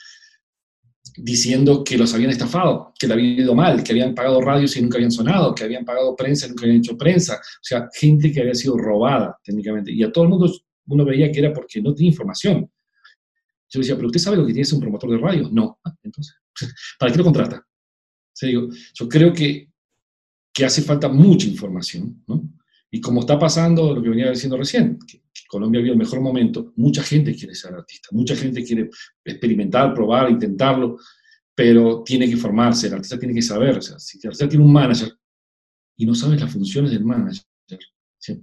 [1.17, 4.83] diciendo que los habían estafado, que le habían ido mal, que habían pagado radios y
[4.83, 7.35] nunca habían sonado, que habían pagado prensa y nunca habían hecho prensa.
[7.35, 9.93] O sea, gente que había sido robada técnicamente.
[9.93, 10.53] Y a todo el mundo
[10.87, 12.71] uno veía que era porque no tenía información.
[13.69, 15.49] Yo decía, pero usted sabe lo que tiene que un promotor de radio.
[15.51, 15.81] No.
[15.85, 16.37] Ah, entonces,
[16.99, 17.57] ¿para qué lo contrata?
[17.57, 19.72] O digo, yo creo que
[20.53, 22.49] que hace falta mucha información, ¿no?
[22.91, 26.73] Y como está pasando lo que venía diciendo recién, que, Colombia vio el mejor momento,
[26.77, 28.89] mucha gente quiere ser artista, mucha gente quiere
[29.23, 30.99] experimentar, probar, intentarlo,
[31.55, 35.13] pero tiene que formarse, el artista tiene que saber, si el artista tiene un manager
[35.97, 37.45] y no sabes las funciones del manager,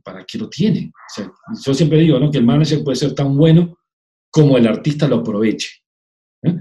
[0.03, 0.91] ¿para qué lo tiene?
[0.93, 1.31] O sea,
[1.65, 2.29] yo siempre digo ¿no?
[2.29, 3.79] que el manager puede ser tan bueno
[4.29, 5.69] como el artista lo aproveche.
[6.43, 6.55] ¿eh?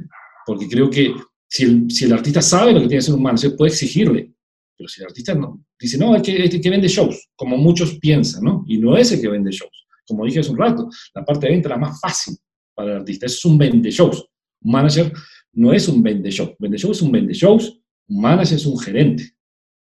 [0.47, 1.15] Porque creo que
[1.47, 4.33] si el, si el artista sabe lo que tiene que ser un manager, puede exigirle,
[4.79, 7.99] pero si el artista no, dice, no, es que, es que vende shows, como muchos
[7.99, 8.65] piensan, ¿no?
[8.69, 9.87] Y no es el que vende shows.
[10.07, 12.37] Como dije hace un rato, la parte de venta es la más fácil
[12.73, 13.27] para el artista.
[13.27, 14.25] Es un vende shows.
[14.63, 15.13] Un manager
[15.55, 16.53] no es un vende shows.
[16.59, 17.81] Vende shows es un vende shows.
[18.09, 19.33] Un manager es un gerente.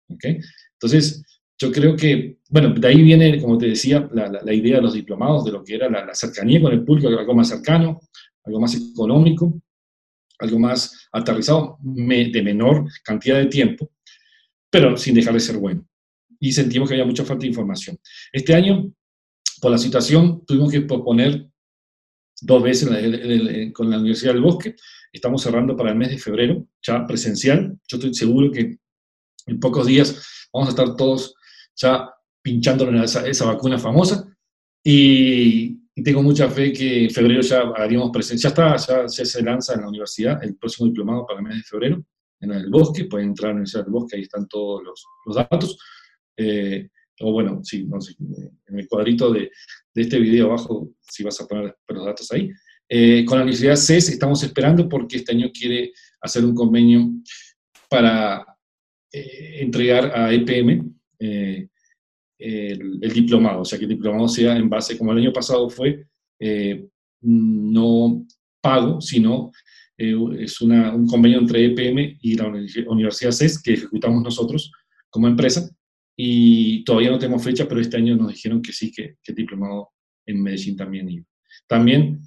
[0.09, 0.25] ¿Ok?
[0.73, 1.23] Entonces,
[1.59, 4.95] yo creo que, bueno, de ahí viene, como te decía, la, la, idea de los
[4.95, 8.01] diplomados, de lo que era la, la, cercanía con el público, algo más cercano,
[8.45, 9.61] algo más económico,
[10.41, 13.91] algo más aterrizado, de menor cantidad de tiempo,
[14.71, 15.85] pero sin dejar de ser bueno.
[16.39, 17.99] Y sentimos que había mucha falta de información.
[18.33, 18.93] Este año,
[19.61, 21.49] por la situación, tuvimos que proponer
[22.41, 22.89] dos veces
[23.75, 24.77] con la Universidad del Bosque.
[25.13, 27.77] Estamos cerrando para el mes de febrero, ya presencial.
[27.87, 28.79] Yo estoy seguro que
[29.47, 31.35] en pocos días vamos a estar todos
[31.77, 32.09] ya
[32.41, 34.27] pinchándonos esa, esa vacuna famosa.
[34.83, 38.55] Y, tengo mucha fe que en febrero ya haríamos presencial.
[38.57, 42.03] Ya ya se lanza en la universidad el próximo diplomado para el mes de febrero
[42.41, 45.79] en el bosque, pueden entrar en el bosque, ahí están todos los, datos.
[46.37, 46.89] Eh,
[47.21, 49.51] o bueno, sí, no sé, en el cuadrito de,
[49.95, 52.51] de, este video abajo, si vas a poner los datos ahí.
[52.89, 57.11] Eh, con la Universidad CES estamos esperando porque este año quiere hacer un convenio
[57.89, 58.45] para
[59.13, 60.93] eh, entregar a EPM
[62.39, 66.07] el, diplomado, o sea que el diplomado sea en base, como el año pasado fue,
[67.21, 68.27] no
[68.63, 69.53] pago, sino
[70.03, 72.51] eh, es un convenio entre EPM y la
[72.89, 74.73] Universidad CES que ejecutamos nosotros
[75.11, 75.69] como empresa
[76.17, 79.35] y todavía no tenemos fecha, pero este año nos dijeron que sí, que, que el
[79.35, 79.91] diplomado
[80.25, 81.27] en Medellín también iba.
[81.67, 82.23] También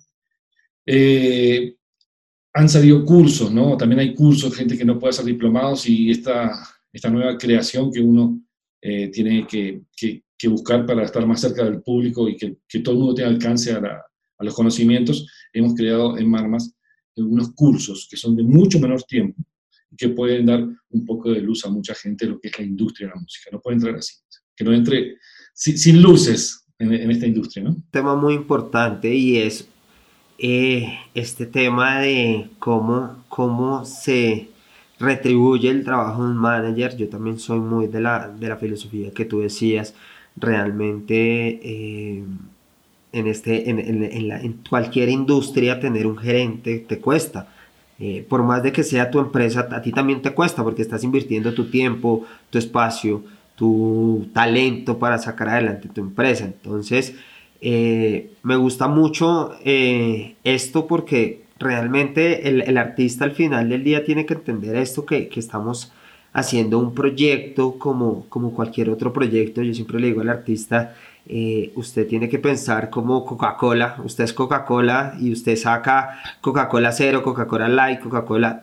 [0.86, 1.76] eh,
[2.54, 3.76] han salido cursos, ¿no?
[3.76, 6.52] También hay cursos, gente que no puede ser diplomados y esta,
[6.92, 8.40] esta nueva creación que uno
[8.82, 9.82] eh, tiene que,
[10.46, 13.78] buscar para estar más cerca del público y que, todo el mundo tenga alcance a,
[13.78, 16.76] a, los conocimientos, hemos creado en Marmas
[17.16, 19.42] unos cursos que son de mucho menor tiempo
[19.92, 22.66] y que pueden dar un poco de luz a mucha gente lo que es la
[22.66, 23.50] industria de la música.
[23.52, 24.16] No puede entrar así,
[24.56, 25.18] que no entre
[25.54, 27.72] sin, luces en, en, esta industria, ¿no?
[27.72, 29.68] Un tema muy importante y es
[30.38, 34.50] eh, este tema de cómo, cómo se
[35.00, 36.98] retribuye el trabajo de un manager.
[36.98, 39.94] Yo también soy muy de la, de la filosofía que tú decías.
[40.36, 42.24] Realmente eh,
[43.14, 47.48] en, este, en, en, cualquier industria tener un gerente te cuesta.
[48.00, 51.04] Eh, por más de que sea tu empresa, a ti también te cuesta porque estás
[51.04, 53.24] invirtiendo tu tiempo, tu espacio,
[53.56, 56.46] tu talento para sacar adelante tu empresa.
[56.46, 57.16] Entonces,
[57.62, 64.26] eh, me gusta mucho eh, esto porque realmente el, artista al final del día tiene
[64.26, 65.94] que entender esto que, estamos
[66.34, 69.62] haciendo un proyecto como, como cualquier otro proyecto.
[69.62, 70.96] Yo siempre le digo al artista,
[71.28, 73.98] eh, usted tiene que pensar como Coca-Cola.
[74.04, 78.62] Usted es Coca-Cola y usted saca Coca-Cola cero, Coca-Cola light, Coca-Cola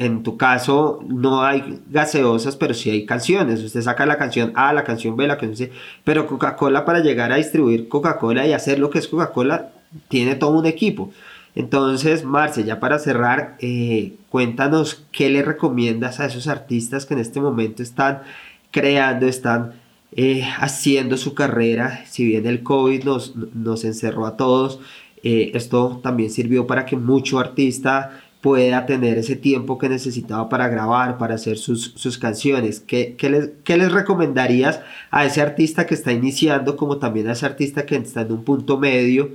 [0.00, 3.62] en tu caso no hay gaseosas, pero sí hay canciones.
[3.62, 5.74] Usted saca la canción A, la canción B, la canción C.
[6.04, 9.72] Pero Coca-Cola para llegar a distribuir Coca-Cola y hacer lo que es Coca-Cola,
[10.08, 11.12] tiene todo un equipo.
[11.54, 17.20] Entonces, Marce, ya para cerrar, eh, cuéntanos qué le recomiendas a esos artistas que en
[17.20, 18.22] este momento están
[18.70, 19.74] creando, están
[20.12, 22.04] eh, haciendo su carrera.
[22.06, 24.80] Si bien el COVID nos, nos encerró a todos,
[25.22, 30.68] eh, esto también sirvió para que mucho artista pueda tener ese tiempo que necesitaba para
[30.68, 32.80] grabar, para hacer sus, sus canciones.
[32.80, 37.32] ¿Qué, qué, les, ¿Qué, les, recomendarías a ese artista que está iniciando, como también a
[37.32, 39.30] ese artista que está en un punto medio,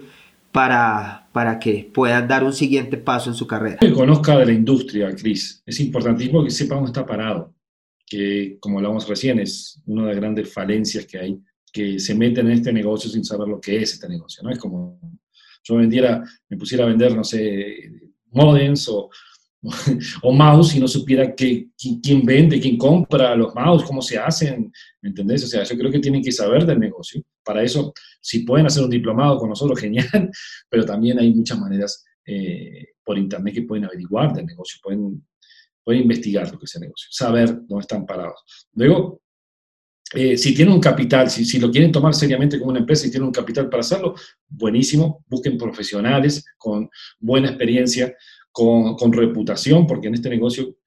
[0.52, 3.78] para, para que puedan dar un siguiente paso en su carrera?
[3.78, 5.62] Que conozca de la industria, Cris.
[5.66, 7.54] Es importantísimo que sepa dónde está parado,
[8.06, 11.40] que como hablábamos recién, es una de las grandes falencias que hay,
[11.72, 14.44] que se meten en este negocio sin saber lo que es este negocio.
[14.44, 14.52] ¿no?
[14.52, 15.00] Es como
[15.64, 17.92] yo vendiera, me pusiera a vender, no sé,
[18.32, 19.10] modems o,
[20.22, 21.70] o mouse y no supiera que,
[22.02, 25.44] quién vende, quién compra los mouse, cómo se hacen, ¿me entendés?
[25.44, 27.22] O sea, yo creo que tienen que saber del negocio.
[27.44, 30.30] Para eso, si pueden hacer un diplomado con nosotros, genial,
[30.70, 35.26] pero también hay muchas maneras eh, por internet que pueden averiguar del negocio, pueden,
[35.86, 38.44] pueden investigar lo que es el negocio, saber dónde están parados.
[38.74, 39.22] Luego,
[40.14, 43.28] eh, si tienen un capital, si, lo quieren tomar seriamente como una empresa y tienen
[43.28, 44.16] un capital para hacerlo,
[44.48, 48.16] buenísimo, busquen profesionales con buena experiencia,
[48.52, 50.78] con, con reputación, porque en este negocio,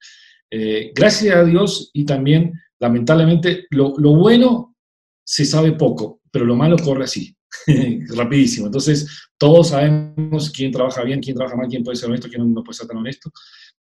[0.51, 4.75] eh, gracias a Dios y también, lamentablemente, lo, lo, bueno
[5.23, 7.35] se sabe poco, pero lo malo corre así,
[8.15, 8.67] rapidísimo.
[8.67, 12.63] Entonces, todos sabemos quién trabaja bien, quién trabaja mal, quién puede ser honesto, quién no
[12.63, 13.31] puede ser tan honesto.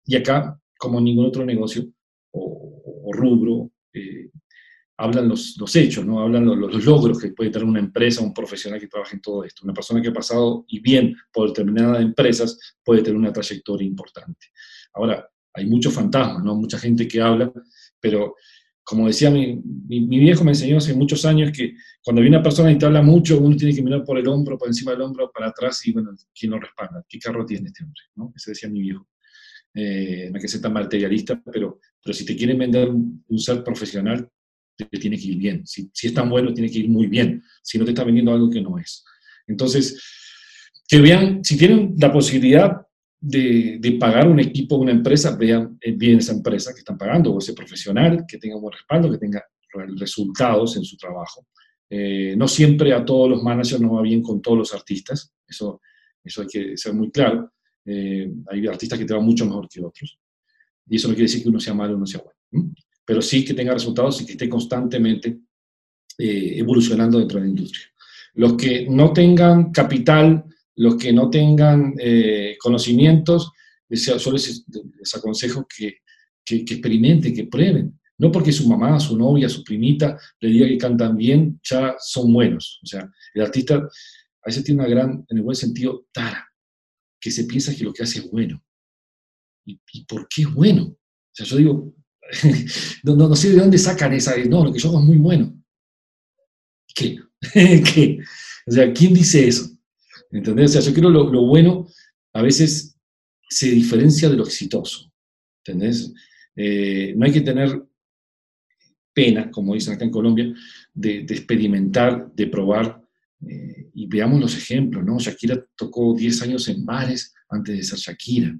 [0.04, 1.84] Y acá, como ningún otro negocio
[2.30, 4.30] o, rubro, eh,
[4.98, 6.20] hablan los, los hechos, ¿no?
[6.20, 9.44] hablan los, los, logros que puede tener una empresa, un profesional que trabaja en todo
[9.44, 9.62] esto.
[9.64, 14.48] Una persona que ha pasado y bien por determinadas empresas puede tener una trayectoria importante.
[14.92, 16.54] Ahora, hay muchos fantasmas, ¿no?
[16.54, 17.52] mucha gente que habla,
[18.00, 18.34] pero
[18.84, 22.72] como decía mi, mi, viejo, me enseñó hace muchos años que cuando viene una persona
[22.72, 25.30] y te habla mucho, uno tiene que mirar por el hombro, por encima del hombro,
[25.30, 27.04] para atrás y, bueno, ¿quién lo respalda?
[27.06, 28.00] ¿Qué carro tiene este hombre?
[28.14, 28.32] ¿no?
[28.34, 29.06] Ese decía mi viejo.
[29.80, 33.38] Eh, no hay que ser tan materialista, pero, pero si te quieren vender un, un
[33.38, 34.28] ser profesional,
[34.76, 35.64] te tiene que ir bien.
[35.66, 37.42] Si, si, es tan bueno, tiene que ir muy bien.
[37.62, 39.04] Si no te está vendiendo algo que no es.
[39.46, 40.02] Entonces,
[40.88, 42.80] que vean, si tienen la posibilidad
[43.20, 47.32] de, de pagar un equipo, una empresa, vean eh, bien esa empresa que están pagando,
[47.32, 49.44] o ese profesional que tenga un buen respaldo, que tenga
[49.96, 51.46] resultados en su trabajo.
[51.90, 55.80] Eh, no siempre a todos los managers nos va bien con todos los artistas, eso,
[56.22, 57.52] eso hay que ser muy claro.
[57.90, 60.18] Eh, hay artistas que te van mucho mejor que otros.
[60.88, 62.72] Y eso no quiere decir que uno sea malo o uno sea bueno
[63.08, 65.38] pero sí que tenga resultados y que esté constantemente
[66.18, 67.86] eh, evolucionando dentro de la industria.
[68.34, 70.44] Los que no tengan capital,
[70.76, 73.50] los que no tengan eh, conocimientos,
[73.90, 74.62] solo les,
[75.16, 76.00] aconsejo que,
[76.44, 77.98] que, experimenten, que prueben.
[78.18, 82.30] No porque su mamá, su novia, su primita le diga que cantan bien, ya son
[82.30, 82.78] buenos.
[82.82, 86.46] O sea, el artista a veces tiene una gran, en el buen sentido, tara,
[87.20, 88.62] que se piensa que lo que hace es bueno.
[89.64, 90.84] ¿Y, por qué es bueno?
[90.84, 90.98] O
[91.32, 91.94] sea, yo digo,
[93.04, 95.54] no, no, sé de dónde sacan esa, no, lo que yo hago es muy bueno.
[96.94, 97.18] ¿Qué?
[97.52, 98.18] ¿Qué?
[98.66, 99.70] O sea, ¿quién dice eso?
[100.30, 100.70] ¿Entendés?
[100.70, 101.88] O sea, yo creo lo, lo bueno
[102.32, 102.96] a veces
[103.48, 105.10] se diferencia de lo exitoso.
[105.64, 106.12] ¿Entendés?
[106.54, 107.82] Eh, no hay que tener
[109.12, 110.54] pena, como dicen acá en Colombia,
[110.94, 113.02] de, de experimentar, de probar.
[113.46, 115.18] Eh, y veamos los ejemplos, ¿no?
[115.18, 118.56] Shakira tocó 10 años en bares antes de ser Shakira.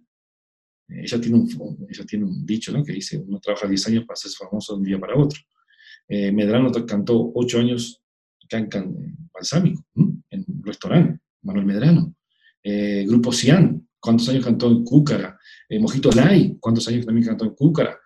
[0.88, 2.72] Ella tiene un, ella tiene un dicho.
[2.82, 5.38] Que dice, uno trabaja 10 años para ser famoso de un día para otro.
[6.08, 8.02] Eh, Medrano cantó 8 años
[8.50, 8.68] en
[9.32, 12.16] balsámico, en un restaurante, Manuel Medrano.
[12.60, 15.38] Eh, Grupo Cian, ¿cuántos años cantó en Cúcara?
[15.68, 17.96] Eh, Mojito Lai, ¿cuántos años también cantó en Cúcara?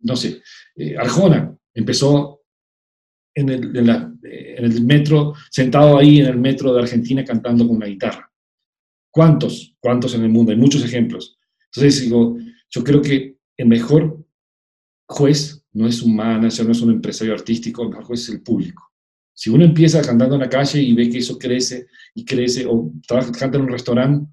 [0.00, 0.40] no sé,
[0.96, 2.37] Arjona empezó
[3.38, 7.86] en el, en el metro, sentado ahí en el metro de Argentina cantando con una
[7.86, 8.30] guitarra.
[9.10, 9.76] ¿Cuántos?
[9.78, 10.52] ¿Cuántos en el mundo?
[10.52, 11.38] Hay muchos ejemplos.
[11.66, 12.36] Entonces digo,
[12.70, 14.24] yo creo que el mejor
[15.06, 18.42] juez no es un manager, no es un empresario artístico, el mejor juez es el
[18.42, 18.84] público.
[19.32, 22.92] Si uno empieza cantando en la calle y ve que eso crece y crece, o
[23.06, 24.30] trabaja, canta en un restaurante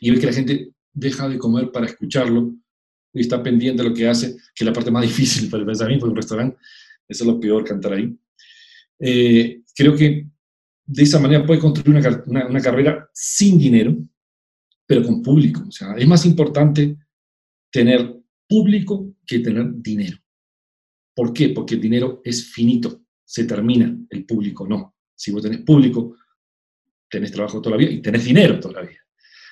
[0.00, 2.54] y ve que la gente deja de comer para escucharlo
[3.12, 5.66] y está pendiente de lo que hace, que es la parte más difícil para el
[5.66, 6.56] pensamiento de un restaurante,
[7.08, 8.16] eso es lo peor, cantar ahí.
[8.98, 10.26] Eh, creo que
[10.86, 11.96] de esa manera puede construir
[12.26, 13.96] una, carrera sin dinero,
[14.86, 15.64] pero con público.
[15.66, 16.96] O sea, es más importante
[17.70, 18.14] tener
[18.46, 20.18] público que tener dinero.
[21.14, 21.50] ¿Por qué?
[21.50, 24.96] Porque el dinero es finito, se termina, el público no.
[25.14, 26.16] Si vos tenés público,
[27.08, 28.98] tenés trabajo todavía y tenés dinero todavía.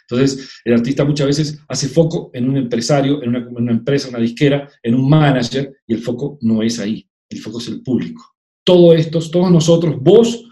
[0.02, 4.08] Entonces, el artista muchas veces hace foco en un empresario, en una, en una empresa,
[4.08, 7.82] una disquera, en un manager, y el foco no es ahí, el foco es el
[7.82, 8.36] público.
[8.64, 10.44] Todos estos, todos nosotros, vos,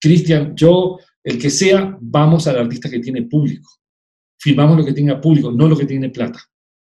[0.00, 3.70] Cristian, yo, el que sea, vamos al artista que tiene público.
[4.38, 6.40] Firmamos lo que tenga público, no lo que tiene plata.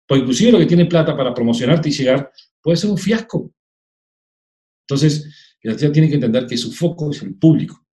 [0.06, 2.30] Pues inclusive lo que tiene plata para promocionarte y llegar
[2.60, 3.52] puede ser un fiasco.
[4.86, 7.86] Entonces, el artista tiene que entender que su foco es el público,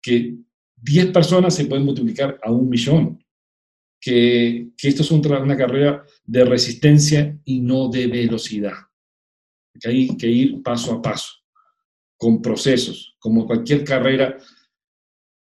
[0.00, 0.36] que
[0.76, 3.24] 10 personas se pueden multiplicar a un millón,
[4.00, 8.74] que, esto es una carrera de resistencia y no de velocidad,
[9.80, 11.32] que hay que ir paso a paso
[12.16, 14.36] con procesos, como cualquier carrera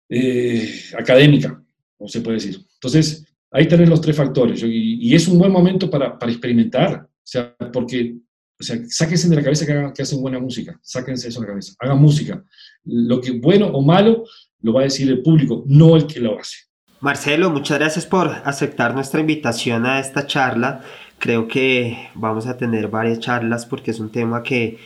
[0.09, 0.67] eh,
[0.99, 1.63] académica,
[1.97, 2.59] como se puede decir.
[2.75, 7.55] Entonces, ahí tenés los tres factores, y, es un buen momento para, experimentar, o sea,
[7.73, 8.17] porque,
[8.59, 11.75] o sea, sáquense de la cabeza que, hacen buena música, sáquense eso de la cabeza,
[11.81, 12.43] hagan música.
[12.85, 14.25] Lo que bueno o malo
[14.63, 16.57] lo va a decir el público, no el que lo hace.
[17.01, 20.83] Marcelo, muchas gracias por aceptar nuestra invitación a esta charla.
[21.21, 24.79] Creo que vamos a tener varias charlas porque es un tema que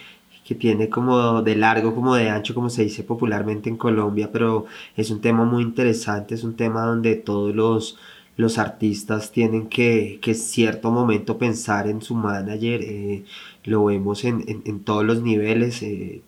[0.44, 4.66] que tiene como de largo, como de ancho, como se dice popularmente en Colombia, pero
[4.96, 7.98] es un tema muy interesante, es un tema donde todos los,
[8.36, 13.24] los artistas tienen que, que cierto momento pensar en su manager, eh,
[13.64, 16.22] lo vemos en, en, todos los niveles, eh,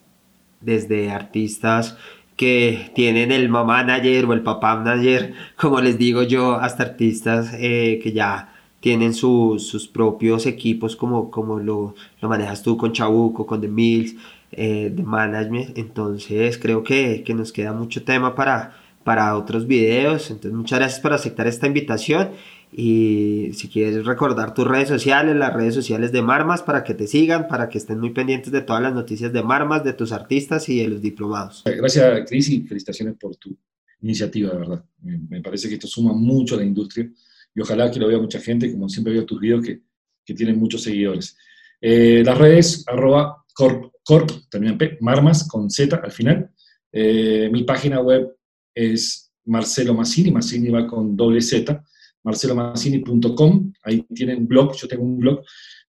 [0.62, 1.98] desde artistas
[2.36, 7.50] que tienen el mamá manager o el papá manager, como les digo yo, hasta artistas
[7.54, 8.55] eh, que ya
[8.86, 14.14] tienen sus propios equipos como, como lo, lo, manejas tú con Chabuco, con The Mills,
[14.52, 15.76] eh, de Management.
[15.76, 20.30] Entonces creo que, que, nos queda mucho tema para, para otros videos.
[20.30, 22.28] Entonces muchas gracias por aceptar esta invitación.
[22.72, 27.08] Y si quieres recordar tus redes sociales, las redes sociales de Marmas para que te
[27.08, 30.68] sigan, para que estén muy pendientes de todas las noticias de Marmas, de tus artistas
[30.68, 31.64] y de los diplomados.
[31.66, 33.58] Gracias, Cris, y felicitaciones por tu
[34.00, 34.84] iniciativa, de verdad.
[35.02, 37.10] Me parece que esto suma mucho a la industria
[37.56, 39.80] y ojalá que lo vea mucha gente, como siempre veo tus videos que,
[40.22, 41.34] que tienen muchos seguidores.
[41.80, 46.50] Eh, las redes, arroba corp, corp, también P, marmas con Z al final.
[46.92, 48.36] Eh, mi página web
[48.74, 51.82] es Marcelo Massini, Massini va con doble Z,
[52.24, 55.40] marcelomassini.com, ahí tienen blog, yo tengo un blog,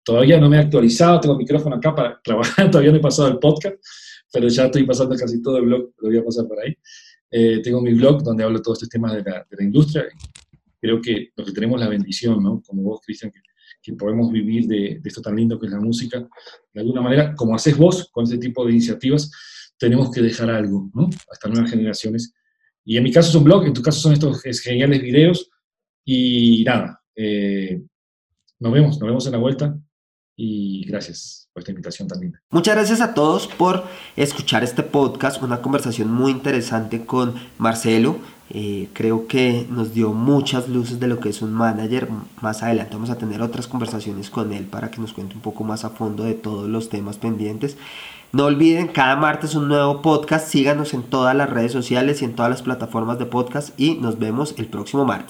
[0.04, 3.26] todavía no me he actualizado, tengo el micrófono acá para trabajar, todavía no he pasado
[3.26, 3.76] el podcast,
[4.32, 6.76] pero ya estoy pasando casi todo el blog, lo voy a pasar por ahí.
[7.28, 10.04] Eh, tengo mi blog donde hablo de todos estos temas de la, de la industria,
[10.80, 12.62] creo que los que tenemos la bendición, ¿no?
[12.66, 13.40] Como vos, Cristian, que,
[13.94, 16.26] podemos vivir de, esto tan lindo que es la música,
[16.72, 19.30] de alguna manera, como haces vos con este tipo de iniciativas,
[19.78, 21.08] tenemos que dejar algo, ¿no?
[21.30, 22.34] Hasta nuevas generaciones.
[22.84, 25.50] Y en mi caso es un blog, en tu caso son estos geniales videos.
[26.04, 27.80] Y nada, eh,
[28.58, 29.78] nos vemos, nos vemos en la vuelta.
[30.38, 32.34] Y gracias por esta invitación también.
[32.50, 33.84] Muchas gracias a todos por
[34.16, 38.18] escuchar este podcast, una conversación muy interesante con Marcelo.
[38.50, 42.08] Eh, creo que nos dio muchas luces de lo que es un manager.
[42.40, 45.64] Más adelante vamos a tener otras conversaciones con él para que nos cuente un poco
[45.64, 47.76] más a fondo de todos los temas pendientes.
[48.32, 50.48] No olviden, cada martes un nuevo podcast.
[50.48, 54.18] Síganos en todas las redes sociales y en todas las plataformas de podcast y nos
[54.18, 55.24] vemos el próximo martes.